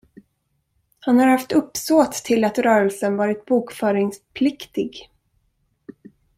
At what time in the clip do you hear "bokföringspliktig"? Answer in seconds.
3.45-5.09